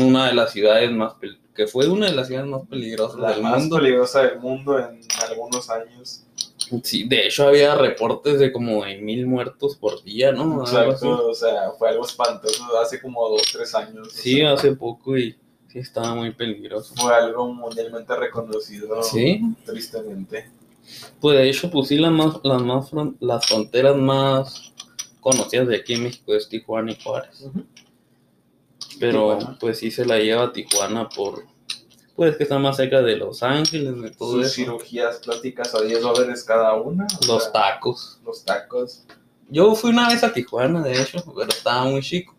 una 0.00 0.28
de 0.28 0.34
las 0.34 0.50
ciudades 0.50 0.90
más 0.90 1.12
que 1.54 1.66
fue 1.66 1.86
una 1.88 2.06
de 2.06 2.14
las 2.14 2.28
ciudades 2.28 2.48
más 2.50 2.62
peligrosas 2.68 3.18
La 3.20 3.32
del 3.32 3.42
más 3.42 3.60
mundo. 3.60 3.76
peligrosa 3.76 4.22
del 4.22 4.38
mundo 4.40 4.78
en 4.78 5.00
algunos 5.28 5.68
años. 5.70 6.24
Sí, 6.82 7.06
de 7.06 7.26
hecho 7.26 7.46
había 7.48 7.74
reportes 7.74 8.38
de 8.38 8.50
como 8.52 8.84
de 8.84 8.96
mil 8.98 9.26
muertos 9.26 9.76
por 9.76 10.02
día, 10.02 10.32
¿no? 10.32 10.62
Exacto, 10.62 11.28
o 11.28 11.34
sea, 11.34 11.72
fue 11.78 11.90
algo 11.90 12.06
espantoso 12.06 12.64
hace 12.78 13.00
como 13.00 13.28
dos, 13.28 13.42
tres 13.52 13.74
años. 13.74 14.08
Sí, 14.12 14.36
sea, 14.36 14.52
hace 14.54 14.72
poco 14.72 15.18
y 15.18 15.36
sí 15.68 15.78
estaba 15.80 16.14
muy 16.14 16.32
peligroso. 16.32 16.94
Fue 16.96 17.14
algo 17.14 17.52
mundialmente 17.52 18.16
reconocido, 18.16 19.02
Sí, 19.02 19.42
tristemente. 19.66 20.50
Pues 21.20 21.36
de 21.38 21.48
hecho, 21.50 21.70
pues 21.70 21.88
sí, 21.88 21.98
las, 21.98 22.10
más, 22.12 22.36
las, 22.42 22.62
más 22.62 22.90
fron- 22.90 23.16
las 23.20 23.44
fronteras 23.46 23.96
más 23.96 24.72
conocidas 25.20 25.68
de 25.68 25.76
aquí 25.76 25.92
en 25.94 26.04
México 26.04 26.34
es 26.34 26.48
Tijuana 26.48 26.92
y 26.92 27.02
Juárez. 27.02 27.44
Pero 29.02 29.36
Tijuana. 29.36 29.58
pues 29.60 29.78
sí 29.78 29.90
se 29.90 30.04
la 30.06 30.18
lleva 30.18 30.52
Tijuana 30.52 31.08
por, 31.08 31.44
pues 32.14 32.36
que 32.36 32.44
está 32.44 32.58
más 32.58 32.76
cerca 32.76 33.02
de 33.02 33.16
Los 33.16 33.42
Ángeles, 33.42 34.00
de 34.00 34.10
todo 34.12 34.32
Sus 34.34 34.46
eso. 34.46 34.54
cirugías 34.54 35.18
plásticas 35.18 35.74
a 35.74 35.80
10 35.82 36.00
dólares 36.02 36.44
cada 36.44 36.74
una. 36.74 37.06
Los 37.26 37.44
sea, 37.44 37.52
tacos. 37.52 38.20
Los 38.24 38.44
tacos. 38.44 39.04
Yo 39.48 39.74
fui 39.74 39.90
una 39.90 40.08
vez 40.08 40.22
a 40.22 40.32
Tijuana, 40.32 40.82
de 40.82 41.02
hecho, 41.02 41.18
pero 41.36 41.48
estaba 41.50 41.84
muy 41.84 42.00
chico. 42.00 42.34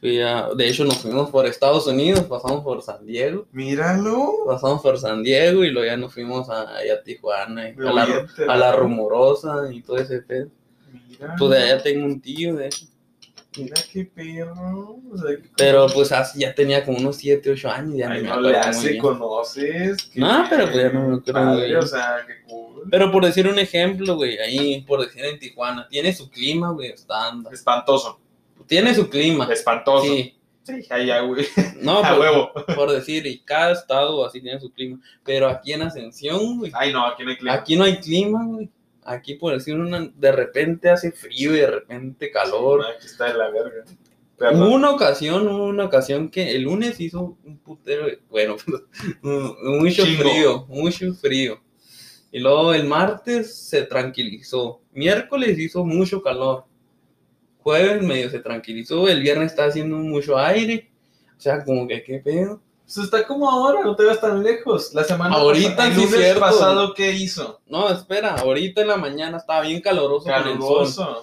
Fui 0.00 0.20
a, 0.22 0.48
de 0.56 0.68
hecho, 0.68 0.84
nos 0.84 0.98
fuimos 0.98 1.28
por 1.30 1.44
Estados 1.44 1.88
Unidos, 1.88 2.20
pasamos 2.26 2.62
por 2.62 2.80
San 2.82 3.04
Diego, 3.04 3.46
Míralo. 3.50 4.44
pasamos 4.46 4.80
por 4.80 4.96
San 4.96 5.24
Diego 5.24 5.64
y 5.64 5.70
luego 5.70 5.86
ya 5.86 5.96
nos 5.96 6.14
fuimos 6.14 6.48
a, 6.48 6.76
allá 6.76 6.94
a 6.94 7.02
Tijuana, 7.02 7.70
y 7.70 7.74
a, 7.78 7.92
la, 7.92 8.02
a 8.04 8.52
a 8.52 8.56
la 8.56 8.72
rumorosa 8.76 9.72
y 9.72 9.82
todo 9.82 9.96
ese 9.98 10.22
pedo. 10.22 10.50
Pues 11.36 11.50
de 11.50 11.56
allá 11.58 11.82
tengo 11.82 12.06
un 12.06 12.20
tío, 12.20 12.54
de 12.54 12.66
hecho. 12.66 12.86
Mira 13.58 13.76
qué 13.92 14.04
perro. 14.04 14.98
O 15.12 15.18
sea, 15.18 15.36
Pero 15.56 15.86
pues 15.88 16.12
ya 16.36 16.54
tenía 16.54 16.84
como 16.84 16.98
unos 16.98 17.16
7, 17.16 17.50
8 17.50 17.70
años, 17.70 17.96
ya 17.96 18.10
Ay, 18.10 18.22
no 18.22 18.40
le 18.40 18.56
hace, 18.56 18.98
conoces. 18.98 20.10
No, 20.14 20.46
pero 20.48 20.70
pues 20.70 20.76
ya 20.84 20.88
no 20.90 21.08
me 21.08 21.16
acuerdo 21.16 21.32
padre, 21.32 21.66
bien. 21.66 21.78
O 21.78 21.86
sea, 21.86 22.16
qué 22.26 22.34
cool. 22.48 22.82
Pero 22.90 23.10
por 23.12 23.24
decir 23.24 23.46
un 23.46 23.58
ejemplo, 23.58 24.16
güey, 24.16 24.38
ahí, 24.38 24.82
por 24.82 25.00
decir 25.04 25.24
en 25.24 25.38
Tijuana, 25.38 25.86
tiene 25.88 26.12
su 26.12 26.30
clima, 26.30 26.70
güey, 26.72 26.90
estándar. 26.90 27.52
Espantoso. 27.52 28.18
Tiene 28.66 28.94
su 28.94 29.08
clima. 29.08 29.48
Espantoso. 29.50 30.04
Sí. 30.04 30.34
Sí, 30.62 30.84
allá, 30.90 31.20
güey. 31.20 31.46
No, 31.80 31.98
A 32.04 32.10
por, 32.10 32.20
huevo. 32.20 32.52
por 32.74 32.90
decir, 32.90 33.26
y 33.26 33.38
cada 33.38 33.72
estado 33.72 34.26
así 34.26 34.40
tiene 34.40 34.60
su 34.60 34.70
clima. 34.70 34.98
Pero 35.24 35.48
aquí 35.48 35.72
en 35.72 35.80
Ascensión, 35.82 36.58
güey, 36.58 36.70
Ay, 36.74 36.92
no, 36.92 37.06
aquí 37.06 37.24
no 37.24 37.30
hay 37.30 37.36
clima. 37.38 37.54
aquí 37.54 37.76
no 37.76 37.84
hay 37.84 37.96
clima, 37.96 38.44
güey. 38.44 38.68
Aquí, 39.08 39.34
por 39.34 39.54
decir, 39.54 39.74
una, 39.74 40.12
de 40.14 40.32
repente 40.32 40.90
hace 40.90 41.12
frío 41.12 41.54
y 41.54 41.60
de 41.60 41.66
repente 41.66 42.30
calor. 42.30 42.84
Aquí 42.84 43.06
está 43.06 43.32
de 43.32 43.38
la 43.38 43.50
verga. 43.50 43.84
Hubo 44.52 44.74
una 44.74 44.90
ocasión, 44.90 45.48
hubo 45.48 45.64
una 45.64 45.86
ocasión 45.86 46.28
que 46.28 46.52
el 46.52 46.62
lunes 46.62 47.00
hizo 47.00 47.36
un 47.42 47.58
putero, 47.58 48.06
bueno, 48.30 48.56
mucho 49.22 50.04
Chingo. 50.04 50.22
frío, 50.22 50.66
mucho 50.68 51.14
frío. 51.14 51.60
Y 52.30 52.38
luego 52.40 52.74
el 52.74 52.84
martes 52.86 53.54
se 53.54 53.82
tranquilizó. 53.82 54.82
Miércoles 54.92 55.58
hizo 55.58 55.84
mucho 55.84 56.22
calor. 56.22 56.66
Jueves 57.60 58.02
medio 58.02 58.30
se 58.30 58.40
tranquilizó. 58.40 59.08
El 59.08 59.22
viernes 59.22 59.52
está 59.52 59.64
haciendo 59.64 59.96
mucho 59.96 60.36
aire. 60.36 60.90
O 61.36 61.40
sea, 61.40 61.64
como 61.64 61.88
que 61.88 62.02
qué 62.02 62.18
pedo. 62.18 62.60
Pues 62.94 63.04
está 63.04 63.26
como 63.26 63.50
ahora, 63.50 63.82
no 63.84 63.94
te 63.94 64.04
vas 64.04 64.18
tan 64.18 64.42
lejos. 64.42 64.94
La 64.94 65.04
semana 65.04 65.36
Ahorita 65.36 65.76
pasada, 65.76 65.88
el 65.88 65.94
lunes 65.94 66.20
cierto. 66.20 66.40
pasado, 66.40 66.94
¿qué 66.94 67.12
hizo? 67.12 67.60
No, 67.66 67.90
espera, 67.90 68.36
ahorita 68.36 68.80
en 68.80 68.88
la 68.88 68.96
mañana 68.96 69.36
estaba 69.36 69.60
bien 69.60 69.82
caloroso 69.82 70.24
con 70.24 70.48
el 70.48 70.58
sol. 70.58 71.18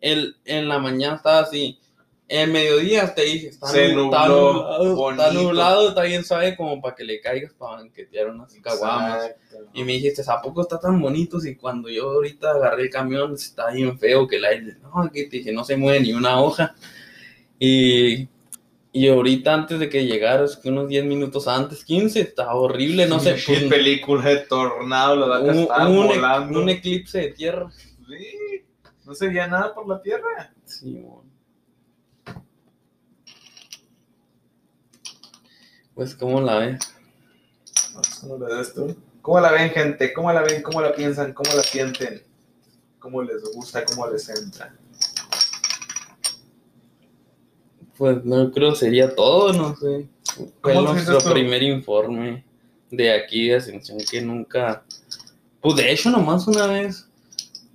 El, 0.00 0.36
en 0.46 0.66
la 0.66 0.78
mañana 0.78 1.16
estaba 1.16 1.40
así. 1.40 1.78
En 2.26 2.52
mediodía 2.52 3.14
te 3.14 3.20
dije, 3.20 3.48
está, 3.48 3.66
Se 3.66 3.84
está 3.84 3.96
nublado, 3.96 5.10
está 5.10 5.30
nublado, 5.30 5.88
está 5.90 6.02
bien 6.04 6.24
suave 6.24 6.56
como 6.56 6.80
para 6.80 6.94
que 6.94 7.04
le 7.04 7.20
caigas 7.20 7.52
para 7.52 7.82
banquetear 7.82 8.30
unas 8.30 8.54
caguamas. 8.62 9.30
Y 9.74 9.84
me 9.84 9.92
dijiste, 9.92 10.22
¿a 10.26 10.40
poco 10.40 10.62
está 10.62 10.80
tan 10.80 11.02
bonito? 11.02 11.38
Si 11.38 11.54
cuando 11.54 11.90
yo 11.90 12.12
ahorita 12.12 12.50
agarré 12.50 12.84
el 12.84 12.90
camión 12.90 13.34
está 13.34 13.70
bien 13.70 13.98
feo 13.98 14.26
que 14.26 14.36
el 14.36 14.46
aire, 14.46 14.76
no, 14.80 15.02
aquí 15.02 15.28
te 15.28 15.36
dije, 15.36 15.52
no 15.52 15.64
se 15.64 15.76
mueve 15.76 16.00
ni 16.00 16.14
una 16.14 16.40
hoja. 16.40 16.74
Y, 17.58 18.26
y 18.96 19.08
ahorita 19.08 19.52
antes 19.52 19.80
de 19.80 19.88
que 19.88 20.06
llegaras, 20.06 20.56
que 20.56 20.68
unos 20.70 20.86
10 20.88 21.04
minutos 21.04 21.48
antes, 21.48 21.84
15, 21.84 22.20
estaba 22.20 22.54
horrible, 22.54 23.06
no 23.06 23.18
sé, 23.18 23.36
pues, 23.44 23.64
película 23.64 24.24
de 24.24 24.36
tornado, 24.38 25.42
que 25.42 25.50
un, 25.50 25.56
estaba 25.58 25.88
un- 25.88 26.06
volando. 26.06 26.62
un 26.62 26.68
eclipse 26.68 27.18
de 27.18 27.28
tierra. 27.32 27.70
Sí, 27.72 28.62
no 29.04 29.14
se 29.14 29.26
veía 29.26 29.48
nada 29.48 29.74
por 29.74 29.88
la 29.88 30.00
tierra. 30.00 30.54
Sí, 30.64 30.92
bueno. 31.02 31.24
Pues, 35.94 36.14
¿cómo 36.14 36.40
la 36.40 36.58
ves? 36.58 36.78
¿Cómo 38.20 38.38
la 38.38 38.56
ves 38.56 38.74
tú? 38.74 38.96
¿Cómo 39.22 39.40
la 39.40 39.52
ven, 39.52 39.70
gente? 39.70 40.12
¿Cómo 40.12 40.32
la 40.32 40.42
ven? 40.42 40.62
¿Cómo 40.62 40.80
la 40.80 40.94
piensan? 40.94 41.32
¿Cómo 41.32 41.50
la 41.54 41.62
sienten? 41.62 42.22
¿Cómo 42.98 43.22
les 43.22 43.42
gusta? 43.52 43.84
¿Cómo 43.84 44.06
les 44.08 44.28
entra? 44.28 44.74
Pues 47.96 48.24
no 48.24 48.50
creo 48.50 48.74
sería 48.74 49.14
todo, 49.14 49.52
no 49.52 49.76
sé. 49.76 50.08
Fue 50.60 50.74
¿Cómo 50.74 50.88
te 50.88 50.92
nuestro 50.94 51.18
tú? 51.18 51.30
primer 51.32 51.62
informe 51.62 52.44
de 52.90 53.12
aquí 53.12 53.48
de 53.48 53.56
Ascensión 53.56 53.98
que 54.10 54.20
nunca. 54.20 54.82
Pues 55.60 55.76
de 55.76 55.92
hecho, 55.92 56.10
nomás 56.10 56.46
una 56.48 56.66
vez 56.66 57.06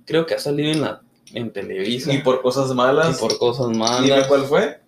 creo 0.04 0.26
que 0.26 0.34
ha 0.34 0.38
salido 0.38 0.70
en 0.72 0.82
la 0.82 1.02
en 1.32 1.52
Televisa 1.52 2.12
Y 2.12 2.18
por 2.18 2.42
cosas 2.42 2.74
malas. 2.74 3.16
y 3.16 3.20
por 3.20 3.38
cosas 3.38 3.68
Dime 3.68 3.78
malas. 3.78 4.26
cuál 4.26 4.44
fue. 4.44 4.80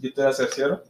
Yo 0.00 0.12
te 0.12 0.20
voy 0.20 0.26
a 0.26 0.30
hacer 0.30 0.48
cierto. 0.48 0.84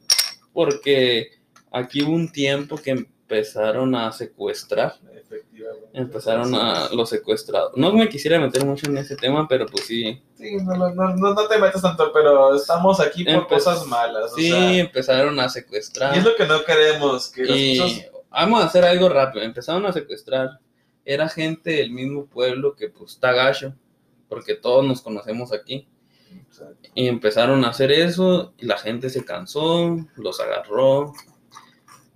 Porque 0.52 1.28
aquí 1.70 2.02
hubo 2.02 2.12
un 2.12 2.30
tiempo 2.32 2.76
que 2.76 2.90
empezaron 2.90 3.94
a 3.94 4.10
secuestrar. 4.12 4.96
Efectivamente. 5.30 5.88
Empezaron 5.92 6.54
a 6.54 6.88
los 6.90 7.08
secuestrados. 7.10 7.72
No 7.76 7.92
me 7.92 8.08
quisiera 8.08 8.38
meter 8.40 8.64
mucho 8.64 8.86
en 8.88 8.96
ese 8.98 9.14
tema, 9.16 9.46
pero 9.46 9.66
pues 9.66 9.84
sí. 9.86 10.22
Sí, 10.34 10.56
no, 10.56 10.74
no, 10.76 10.94
no, 10.94 11.14
no- 11.34 11.48
te 11.48 11.58
metas 11.58 11.82
tanto, 11.82 12.10
pero 12.12 12.54
estamos 12.54 12.98
aquí 13.00 13.24
por 13.24 13.34
Empe- 13.34 13.48
cosas 13.48 13.86
malas. 13.86 14.32
o 14.32 14.36
Sí, 14.36 14.48
sea, 14.50 14.72
empezaron 14.78 15.38
a 15.38 15.48
secuestrar. 15.48 16.14
y 16.14 16.18
es 16.18 16.24
lo 16.24 16.34
que 16.34 16.46
no 16.46 16.64
queremos, 16.64 17.28
que 17.30 17.42
Y 17.46 17.78
cosas... 17.78 18.04
vamos 18.30 18.62
a 18.62 18.66
hacer 18.66 18.84
algo 18.84 19.08
rápido. 19.08 19.44
Empezaron 19.44 19.84
a 19.86 19.92
secuestrar. 19.92 20.60
Era 21.04 21.28
gente 21.28 21.70
del 21.72 21.90
mismo 21.90 22.26
pueblo 22.26 22.74
que 22.74 22.88
pues 22.88 23.12
está 23.12 23.32
gacho, 23.32 23.74
porque 24.28 24.54
todos 24.54 24.84
nos 24.86 25.00
conocemos 25.02 25.52
aquí. 25.52 25.88
Y 26.94 27.06
empezaron 27.08 27.64
a 27.64 27.68
hacer 27.70 27.90
eso 27.92 28.52
y 28.58 28.66
la 28.66 28.76
gente 28.78 29.08
se 29.10 29.24
cansó, 29.24 29.96
los 30.16 30.40
agarró 30.40 31.12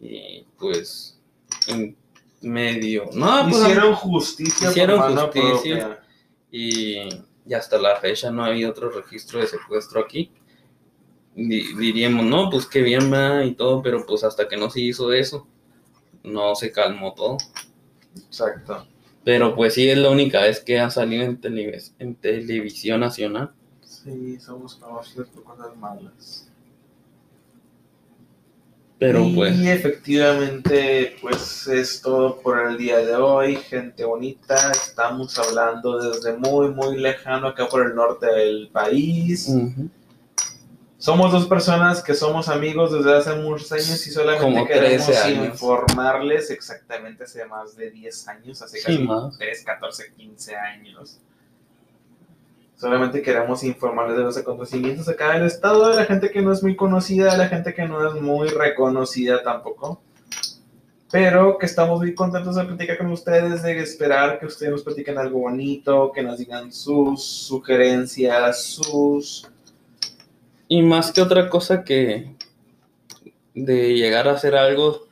y 0.01 0.45
pues 0.59 1.19
en 1.69 1.97
medio... 2.43 3.05
No, 3.15 3.45
pues 3.49 3.63
Hicieron 3.63 3.95
justicia 3.95 4.71
hicieron 4.71 5.01
por 5.01 5.11
mano 5.11 5.23
justicia. 5.33 5.87
propia. 5.87 6.07
y, 6.51 6.97
y 7.47 7.55
hasta 7.55 7.79
la 7.79 7.97
fecha 7.97 8.31
no 8.31 8.45
hay 8.45 8.65
otro 8.65 8.91
registro 8.91 9.41
de 9.41 9.47
secuestro 9.47 10.01
aquí. 10.01 10.31
Di- 11.35 11.75
diríamos, 11.77 12.27
no, 12.27 12.51
pues 12.51 12.67
qué 12.67 12.83
bien 12.83 13.11
va 13.13 13.45
y 13.45 13.55
todo, 13.55 13.83
pero 13.83 14.05
pues 14.07 14.23
hasta 14.25 14.47
que 14.49 14.57
no 14.57 14.69
se 14.69 14.81
hizo 14.81 15.13
eso, 15.13 15.47
no 16.23 16.55
se 16.55 16.71
calmó 16.71 17.15
todo. 17.15 17.39
Exacto. 18.17 18.87
Pero 19.25 19.55
pues 19.55 19.75
sí 19.75 19.89
es 19.89 19.97
la 19.97 20.11
única 20.11 20.43
vez 20.43 20.61
que 20.61 20.79
ha 20.81 20.91
salido 20.91 21.23
en, 21.25 21.41
televis- 21.41 21.93
en 21.99 22.15
televisión 22.17 23.01
nacional. 23.01 23.53
Sí, 23.83 24.39
somos 24.41 24.75
conocidos 24.77 25.29
por 25.29 25.45
cosas 25.45 25.77
malas. 25.77 26.52
Pero 29.03 29.25
y 29.25 29.35
pues, 29.35 29.59
efectivamente, 29.67 31.17
pues 31.21 31.67
es 31.67 32.01
todo 32.01 32.39
por 32.39 32.61
el 32.69 32.79
día 32.79 32.99
de 32.99 33.17
hoy, 33.17 33.57
gente 33.57 34.05
bonita. 34.05 34.71
Estamos 34.71 35.37
hablando 35.41 35.99
desde 35.99 36.35
muy, 36.35 36.69
muy 36.69 36.97
lejano, 36.99 37.49
acá 37.49 37.67
por 37.67 37.85
el 37.85 37.97
norte 37.97 38.27
del 38.27 38.69
país. 38.73 39.53
Somos 40.99 41.33
dos 41.33 41.49
personas 41.49 42.01
que 42.01 42.15
somos 42.15 42.49
amigos 42.49 42.93
desde 42.93 43.17
hace 43.17 43.35
muchos 43.35 43.73
años 43.73 44.07
y 44.07 44.11
solamente 44.13 44.45
Como 44.45 44.65
queremos 44.69 45.05
13 45.05 45.21
años. 45.21 45.47
informarles 45.47 46.51
exactamente 46.53 47.25
hace 47.25 47.45
más 47.47 47.75
de 47.75 47.91
10 47.91 48.29
años, 48.29 48.63
hace 48.63 48.79
Sí, 48.79 48.85
casi 48.85 48.99
más. 49.01 49.37
3, 49.37 49.65
14, 49.65 50.13
15 50.17 50.55
años. 50.55 51.19
Solamente 52.83 53.23
queremos 53.23 53.63
informarles 53.63 54.17
de 54.17 54.25
los 54.25 54.37
acontecimientos 54.37 55.09
acá 55.09 55.35
del 55.35 55.47
estado, 55.47 55.91
de 55.91 55.95
la 55.95 56.05
gente 56.05 56.33
que 56.33 56.43
no 56.43 56.51
es 56.51 56.65
muy 56.65 56.75
conocida, 56.75 57.31
de 57.31 57.39
la 57.39 57.47
gente 57.47 57.75
que 57.75 57.87
no 57.87 58.05
es 58.05 58.21
muy 58.21 58.49
reconocida 58.49 59.41
tampoco. 59.41 60.03
Pero 61.09 61.59
que 61.59 61.67
estamos 61.67 62.01
muy 62.01 62.13
contentos 62.13 62.57
de 62.57 62.65
platicar 62.65 62.99
con 62.99 63.13
ustedes, 63.13 63.63
de 63.63 63.79
esperar 63.79 64.41
que 64.41 64.47
ustedes 64.47 64.73
nos 64.73 64.83
platiquen 64.83 65.17
algo 65.17 65.39
bonito, 65.39 66.11
que 66.13 66.25
nos 66.25 66.39
digan 66.39 66.73
sus 66.73 67.23
sugerencias, 67.23 68.65
sus 68.65 69.49
y 70.67 70.83
más 70.83 71.13
que 71.13 71.23
otra 71.23 71.49
cosa 71.49 71.85
que 71.85 72.35
de 73.55 73.95
llegar 73.95 74.27
a 74.27 74.33
hacer 74.33 74.57
algo, 74.57 75.07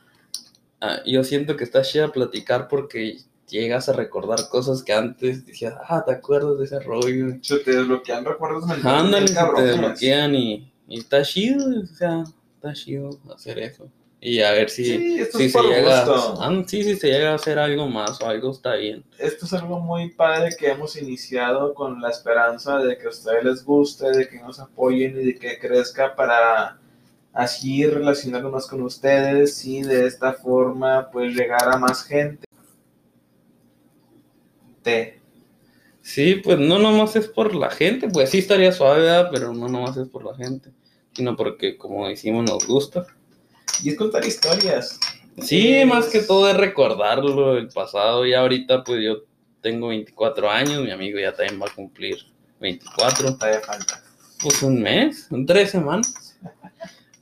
ah, 0.81 0.97
yo 1.05 1.23
siento 1.23 1.55
que 1.55 1.63
está 1.63 1.83
chida 1.83 2.11
platicar 2.11 2.67
porque 2.67 3.19
llegas 3.51 3.89
a 3.89 3.93
recordar 3.93 4.49
cosas 4.49 4.81
que 4.81 4.93
antes 4.93 5.45
decías, 5.45 5.75
ah, 5.87 6.03
¿te 6.05 6.13
acuerdas 6.13 6.57
de 6.57 6.65
ese 6.65 6.79
rollo? 6.79 7.37
Se 7.41 7.59
te 7.59 7.75
desbloquean 7.75 8.25
recuerdos. 8.25 8.63
Ándale, 8.83 9.27
se 9.27 9.35
te 9.55 9.61
desbloquean 9.61 10.35
y, 10.35 10.73
y 10.87 10.99
está 10.99 11.21
chido, 11.23 11.65
o 11.81 11.85
sea, 11.85 12.23
está 12.55 12.73
chido 12.73 13.09
hacer 13.33 13.59
eso. 13.59 13.89
Y 14.23 14.41
a 14.41 14.51
ver 14.51 14.69
si, 14.69 14.85
Sí, 14.85 15.19
esto 15.19 15.39
si 15.39 15.45
es 15.45 15.51
se 15.51 15.61
llega, 15.63 16.05
ah, 16.05 16.63
sí, 16.67 16.83
si 16.83 16.95
se 16.95 17.07
llega 17.07 17.31
a 17.31 17.35
hacer 17.35 17.57
algo 17.57 17.87
más 17.87 18.21
o 18.21 18.27
algo 18.27 18.51
está 18.51 18.75
bien. 18.75 19.03
Esto 19.17 19.45
es 19.45 19.53
algo 19.53 19.79
muy 19.79 20.11
padre 20.11 20.55
que 20.55 20.69
hemos 20.69 20.95
iniciado 20.95 21.73
con 21.73 21.99
la 21.99 22.11
esperanza 22.11 22.77
de 22.77 22.99
que 22.99 23.07
a 23.07 23.09
ustedes 23.09 23.43
les 23.43 23.65
guste, 23.65 24.11
de 24.11 24.29
que 24.29 24.39
nos 24.39 24.59
apoyen 24.59 25.19
y 25.19 25.25
de 25.25 25.35
que 25.39 25.57
crezca 25.57 26.15
para 26.15 26.77
así 27.33 27.83
relacionarnos 27.87 28.51
más 28.51 28.67
con 28.67 28.83
ustedes 28.83 29.65
y 29.65 29.81
de 29.81 30.05
esta 30.05 30.33
forma 30.33 31.09
pues 31.11 31.33
llegar 31.33 31.67
a 31.73 31.77
más 31.77 32.03
gente. 32.03 32.45
Sí, 36.01 36.35
pues 36.43 36.57
no 36.57 36.79
nomás 36.79 37.15
es 37.15 37.27
por 37.27 37.53
la 37.53 37.69
gente, 37.69 38.07
pues 38.09 38.31
sí 38.31 38.39
estaría 38.39 38.71
suave, 38.71 39.01
¿verdad? 39.01 39.29
pero 39.31 39.53
no 39.53 39.67
nomás 39.67 39.95
es 39.97 40.07
por 40.09 40.25
la 40.25 40.35
gente, 40.35 40.71
sino 41.13 41.35
porque, 41.35 41.77
como 41.77 42.07
decimos, 42.07 42.49
nos 42.49 42.65
gusta. 42.65 43.05
Y 43.83 43.89
es 43.89 43.95
contar 43.97 44.25
historias. 44.25 44.99
Sí, 45.41 45.73
Es- 45.75 45.87
más 45.87 46.07
que 46.07 46.19
todo 46.21 46.49
es 46.49 46.57
recordarlo 46.57 47.53
del 47.55 47.67
pasado. 47.69 48.25
Y 48.25 48.33
ahorita, 48.33 48.83
pues 48.83 49.03
yo 49.03 49.17
tengo 49.61 49.89
24 49.89 50.49
años, 50.49 50.83
mi 50.83 50.91
amigo 50.91 51.19
ya 51.19 51.33
también 51.33 51.61
va 51.61 51.67
a 51.67 51.73
cumplir 51.75 52.17
24. 52.59 53.35
Todavía 53.37 53.61
falta. 53.61 54.03
Pues 54.41 54.61
un 54.63 54.81
mes, 54.81 55.27
un 55.29 55.45
tres 55.45 55.69
semanas. 55.71 56.37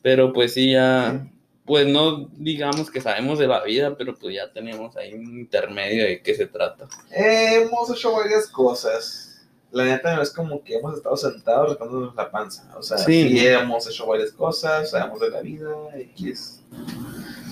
Pero 0.01 0.31
pues 0.31 0.53
sí, 0.53 0.71
ya, 0.71 1.27
pues 1.69 1.85
no 1.85 2.27
digamos 2.33 2.89
que 2.89 2.99
sabemos 2.99 3.37
de 3.37 3.45
la 3.45 3.63
vida, 3.63 3.95
pero 3.95 4.15
pues 4.15 4.33
ya 4.33 4.51
tenemos 4.51 4.97
ahí 4.97 5.13
un 5.13 5.37
intermedio 5.39 6.03
de 6.03 6.19
qué 6.23 6.33
se 6.33 6.47
trata. 6.47 6.87
Eh, 7.11 7.61
hemos 7.61 7.91
hecho 7.91 8.11
varias 8.11 8.47
cosas. 8.47 9.45
La 9.71 9.83
neta 9.85 10.15
no 10.15 10.23
es 10.23 10.31
como 10.31 10.63
que 10.63 10.77
hemos 10.77 10.97
estado 10.97 11.15
sentados 11.15 11.69
rascándonos 11.69 12.15
la 12.15 12.31
panza. 12.31 12.75
O 12.75 12.81
sea, 12.81 12.97
Sí. 12.97 13.29
sí, 13.29 13.45
hemos 13.45 13.87
hecho 13.87 14.07
varias 14.07 14.31
cosas, 14.31 14.89
sabemos 14.89 15.19
de 15.19 15.29
la 15.29 15.41
vida, 15.41 15.69
X. 15.93 16.63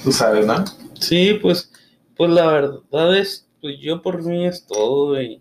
Tú 0.03 0.11
sabes, 0.11 0.47
¿no? 0.47 0.65
Sí, 0.99 1.35
pues, 1.39 1.71
pues 2.15 2.31
la 2.31 2.47
verdad 2.47 3.15
es, 3.15 3.47
pues 3.61 3.75
yo 3.79 4.01
por 4.01 4.23
mí 4.23 4.47
es 4.47 4.65
todo 4.65 5.21
y 5.21 5.39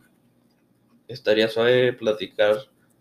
estaría 1.08 1.48
suave 1.48 1.94
platicar 1.94 2.58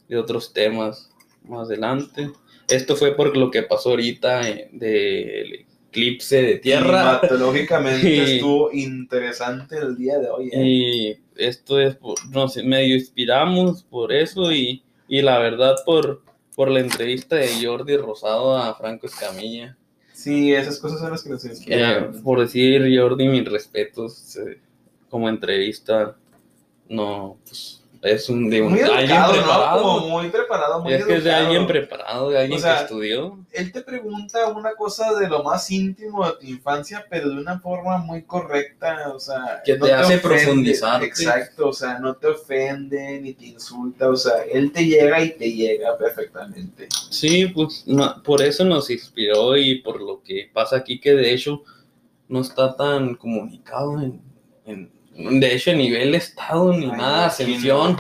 de 0.08 0.17
otros 0.17 0.53
temas 0.53 1.10
más 1.44 1.67
adelante. 1.67 2.32
Esto 2.67 2.95
fue 2.95 3.15
por 3.15 3.36
lo 3.38 3.51
que 3.51 3.63
pasó 3.63 3.91
ahorita 3.91 4.50
eh, 4.50 4.69
del 4.72 5.65
eclipse 5.89 6.41
de 6.41 6.55
tierra. 6.57 7.19
Climatológicamente 7.22 8.07
Y- 8.15 8.19
estuvo 8.36 8.72
interesante 8.72 9.77
el 9.77 9.95
día 9.95 10.17
de 10.19 10.29
hoy. 10.29 10.50
¿eh? 10.51 10.62
Y 10.63 11.17
esto 11.36 11.79
es, 11.79 11.95
por- 11.95 12.17
no 12.31 12.48
sé, 12.48 12.63
medio 12.63 12.95
inspiramos 12.95 13.84
por 13.84 14.12
eso 14.12 14.51
y, 14.51 14.84
y 15.07 15.22
la 15.22 15.39
verdad 15.39 15.75
por, 15.86 16.24
por 16.55 16.69
la 16.72 16.79
entrevista 16.79 17.36
de 17.36 17.50
Jordi 17.63 17.98
Rosado 17.98 18.57
a 18.57 18.74
Franco 18.75 19.05
Escamilla. 19.07 19.77
Sí, 20.13 20.53
esas 20.53 20.79
cosas 20.79 21.00
son 21.01 21.12
las 21.12 21.24
que 21.24 21.29
nos 21.29 21.43
Eh, 21.45 21.50
inspiran. 21.50 22.24
por 22.24 22.39
decir, 22.39 22.81
Jordi, 22.98 23.27
mis 23.27 23.45
respetos, 23.45 24.38
eh, 24.38 24.57
como 25.10 25.29
entrevista, 25.29 26.15
no, 26.89 27.38
pues 27.45 27.84
es 28.05 28.29
un 28.29 28.50
de 28.50 28.62
un, 28.62 28.71
muy 28.71 28.81
alguien 28.81 29.03
educado, 29.12 29.27
¿no? 29.27 29.33
preparado. 29.41 29.81
Como 29.83 30.07
muy 30.09 30.29
preparado, 30.29 30.79
muy 30.81 30.93
es 30.93 31.05
que 31.05 31.15
es 31.17 31.24
de 31.24 31.29
educado. 31.29 31.45
alguien 31.45 31.67
preparado, 31.67 32.29
de 32.29 32.38
alguien 32.39 32.59
O 32.59 32.62
sea, 32.62 32.77
que 32.77 32.83
estudió. 32.83 33.39
Él 33.51 33.71
te 33.71 33.81
pregunta 33.81 34.47
una 34.47 34.74
cosa 34.75 35.13
de 35.19 35.27
lo 35.27 35.43
más 35.43 35.69
íntimo 35.71 36.25
de 36.25 36.33
tu 36.33 36.45
infancia, 36.45 37.05
pero 37.09 37.29
de 37.29 37.38
una 37.38 37.59
forma 37.59 37.97
muy 37.97 38.24
correcta, 38.24 39.12
o 39.13 39.19
sea... 39.19 39.62
Que 39.65 39.75
te 39.75 39.91
hace 39.93 40.17
profundizarte. 40.19 41.05
Exacto, 41.07 41.69
o 41.69 41.74
sea, 41.74 42.00
no 42.00 42.15
te 42.15 42.27
ofende 42.27 43.19
ni 43.21 43.33
te 43.33 43.47
insulta, 43.47 44.09
o 44.09 44.15
sea, 44.15 44.43
él 44.51 44.71
te 44.71 44.85
llega 44.85 45.21
y 45.24 45.31
te 45.31 45.51
llega 45.51 45.97
perfectamente. 45.97 46.88
Sí, 47.09 47.47
pues 47.47 47.85
por 48.24 48.41
eso 48.41 48.63
nos 48.65 48.89
inspiró 48.89 49.57
y 49.57 49.79
por 49.81 50.01
lo 50.01 50.21
que 50.21 50.50
pasa 50.53 50.77
aquí, 50.77 51.00
que 51.00 51.13
de 51.13 51.33
hecho 51.33 51.63
no 52.27 52.41
está 52.41 52.75
tan 52.75 53.15
comunicado 53.15 54.00
en, 54.01 54.21
en- 54.65 54.94
de 55.15 55.55
hecho, 55.55 55.72
a 55.72 55.75
nivel 55.75 56.13
estado 56.13 56.74
ni 56.74 56.86
Ay, 56.86 56.91
nada, 56.91 57.25
ascensión, 57.27 57.98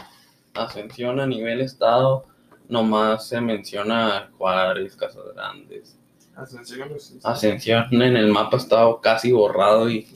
ascensión 0.53 1.19
a 1.19 1.25
nivel 1.25 1.61
estado, 1.61 2.25
nomás 2.67 3.27
se 3.27 3.39
menciona 3.39 4.29
Juárez, 4.37 4.95
Casas 4.95 5.23
Grandes. 5.33 5.97
Ascensión, 6.35 6.89
pues. 6.89 7.15
Ascensión 7.23 7.85
en 8.01 8.17
el 8.17 8.27
mapa 8.27 8.57
estaba 8.57 8.99
casi 8.99 9.31
borrado 9.31 9.89
y, 9.89 10.07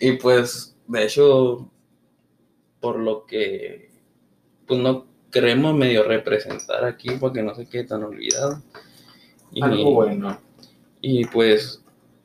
y 0.00 0.12
pues 0.12 0.74
de 0.86 1.04
hecho 1.04 1.70
por 2.80 2.98
lo 2.98 3.26
que 3.26 3.90
pues 4.66 4.80
no 4.80 5.06
queremos 5.30 5.74
medio 5.74 6.02
representar 6.04 6.84
aquí 6.84 7.10
para 7.10 7.32
que 7.32 7.42
no 7.42 7.54
se 7.54 7.68
quede 7.68 7.84
tan 7.84 8.02
olvidado. 8.02 8.62
Y, 9.52 9.62
Algo 9.62 9.92
bueno. 9.92 10.40
y 11.02 11.26
pues 11.26 11.84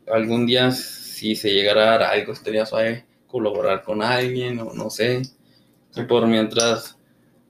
algún 0.10 0.45
día 0.45 0.71
si 0.71 1.36
se 1.36 1.51
llegara 1.53 1.81
a 1.81 1.86
dar 1.86 2.03
algo 2.03 2.31
estaría 2.31 2.65
suave 2.65 3.06
colaborar 3.27 3.83
con 3.83 4.01
alguien 4.01 4.59
o 4.59 4.73
no 4.73 4.89
sé. 4.89 5.21
Y 5.95 6.01
por 6.03 6.25
mientras 6.27 6.97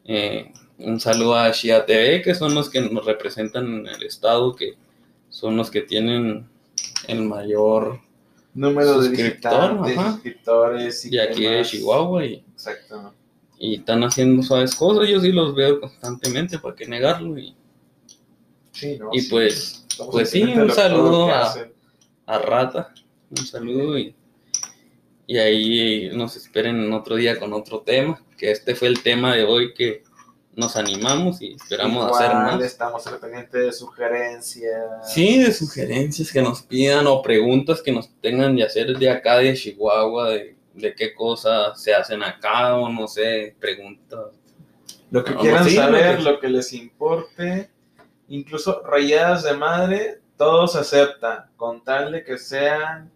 eh, 0.05 0.51
un 0.79 0.99
saludo 0.99 1.35
a 1.35 1.51
Shia 1.51 1.85
TV 1.85 2.21
que 2.21 2.35
son 2.35 2.53
los 2.55 2.69
que 2.69 2.81
nos 2.81 3.05
representan 3.05 3.65
en 3.79 3.87
el 3.87 4.03
estado 4.03 4.55
que 4.55 4.73
son 5.29 5.57
los 5.57 5.69
que 5.71 5.81
tienen 5.81 6.47
el 7.07 7.23
mayor 7.23 7.99
Número 8.53 8.99
de 9.01 9.15
suscriptores 9.15 11.05
y 11.05 11.09
de 11.11 11.21
aquí 11.21 11.43
de. 11.43 11.63
Chihuahua 11.63 12.25
y, 12.25 12.33
Exacto. 12.53 13.13
y 13.59 13.75
están 13.75 14.03
haciendo 14.03 14.41
suaves 14.41 14.73
cosas. 14.75 15.07
Yo 15.07 15.19
sí 15.21 15.31
los 15.31 15.53
veo 15.53 15.79
constantemente, 15.79 16.57
¿para 16.57 16.75
qué 16.75 16.87
negarlo? 16.87 17.37
Y, 17.37 17.55
Sí, 18.71 18.97
¿no? 18.99 19.09
y 19.13 19.19
Sí. 19.21 19.29
pues 19.29 19.85
pues 20.11 20.29
sí, 20.31 20.43
de 20.45 20.61
un 20.61 20.71
saludo 20.71 21.29
a- 21.31 21.53
a 22.27 22.39
Rata, 22.39 22.93
un 23.31 23.45
saludo 23.45 23.97
y, 23.97 24.15
y 25.27 25.37
ahí 25.37 26.09
nos 26.13 26.35
esperen 26.37 26.83
en 26.83 26.93
otro 26.93 27.15
día 27.15 27.37
con 27.37 27.53
otro 27.53 27.81
tema, 27.81 28.19
que 28.37 28.49
este 28.49 28.73
fue 28.75 28.87
el 28.87 29.03
tema 29.03 29.35
de 29.35 29.43
hoy 29.43 29.73
que 29.73 30.03
nos 30.55 30.75
animamos 30.75 31.41
y 31.41 31.53
esperamos 31.53 32.09
hacer 32.11 32.33
más. 32.33 32.61
Estamos 32.63 33.05
al 33.05 33.19
pendiente 33.19 33.59
de 33.59 33.71
sugerencias. 33.71 35.13
Sí, 35.13 35.43
de 35.43 35.51
sugerencias 35.53 36.31
que 36.31 36.41
nos 36.41 36.63
pidan 36.63 37.05
o 37.07 37.21
preguntas 37.21 37.81
que 37.81 37.91
nos 37.91 38.09
tengan 38.21 38.55
de 38.55 38.63
hacer 38.63 38.97
de 38.97 39.09
acá 39.09 39.37
de 39.37 39.53
Chihuahua, 39.53 40.29
de, 40.31 40.55
de 40.73 40.95
qué 40.95 41.13
cosas 41.13 41.79
se 41.81 41.93
hacen 41.93 42.23
acá 42.23 42.75
o 42.75 42.89
no 42.89 43.07
sé, 43.07 43.55
preguntas. 43.59 44.19
Lo 45.11 45.23
que 45.23 45.31
No, 45.31 45.41
quieran 45.41 45.65
sí, 45.69 45.75
lo 45.75 45.81
saber, 45.83 46.17
que- 46.17 46.23
lo 46.23 46.39
que 46.39 46.49
les 46.49 46.73
importe, 46.73 47.69
incluso 48.29 48.81
rayadas 48.83 49.43
de 49.43 49.53
madre, 49.53 50.21
todo 50.37 50.67
se 50.67 50.79
acepta, 50.79 51.49
con 51.55 51.83
tal 51.83 52.11
de 52.11 52.23
que 52.23 52.37
sean 52.37 53.11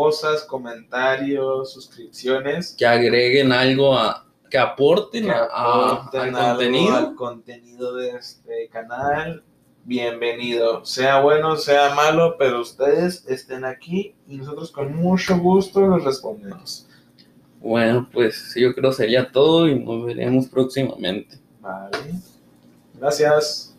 cosas, 0.00 0.42
comentarios, 0.44 1.72
suscripciones, 1.72 2.74
Que 2.78 2.84
agreguen 2.84 3.50
algo 3.50 3.96
a, 3.96 4.26
que 4.50 4.58
aporten, 4.58 5.24
que 5.24 5.30
a- 5.30 5.44
a- 5.44 5.92
aporten 5.92 6.34
al 6.36 6.36
algo 6.36 6.56
contenido. 6.58 6.96
al 6.96 7.14
contenido 7.14 7.96
de 7.96 8.10
este 8.10 8.68
canal. 8.70 9.42
Bienvenido, 9.84 10.84
sea 10.84 11.20
bueno, 11.22 11.56
sea 11.56 11.94
malo, 11.94 12.36
pero 12.38 12.60
ustedes 12.60 13.24
estén 13.26 13.64
aquí 13.64 14.14
y 14.28 14.36
nosotros 14.36 14.70
con 14.70 14.94
mucho 14.94 15.38
gusto 15.38 15.88
les 15.88 16.04
respondemos. 16.04 16.86
Bueno, 17.60 18.06
pues 18.12 18.52
yo 18.54 18.74
creo 18.74 18.92
sería 18.92 19.32
todo 19.32 19.66
y 19.66 19.78
nos 19.78 20.04
veremos 20.04 20.46
próximamente. 20.48 21.38
Vale. 21.62 21.96
Gracias. 23.00 23.74